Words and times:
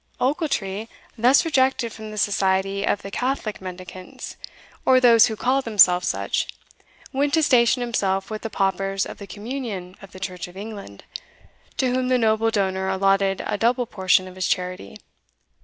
Ochiltree, 0.19 0.87
thus 1.15 1.45
rejected 1.45 1.93
from 1.93 2.09
the 2.09 2.17
society 2.17 2.83
of 2.83 3.03
the 3.03 3.11
Catholic 3.11 3.61
mendicants, 3.61 4.35
or 4.83 4.99
those 4.99 5.27
who 5.27 5.35
called 5.35 5.63
themselves 5.63 6.07
such, 6.07 6.47
went 7.13 7.35
to 7.35 7.43
station 7.43 7.83
himself 7.83 8.31
with 8.31 8.41
the 8.41 8.49
paupers 8.49 9.05
of 9.05 9.19
the 9.19 9.27
communion 9.27 9.95
of 10.01 10.11
the 10.11 10.19
church 10.19 10.47
of 10.47 10.57
England, 10.57 11.03
to 11.77 11.91
whom 11.93 12.07
the 12.07 12.17
noble 12.17 12.49
donor 12.49 12.89
allotted 12.89 13.43
a 13.45 13.59
double 13.59 13.85
portion 13.85 14.27
of 14.27 14.33
his 14.33 14.47
charity. 14.47 14.97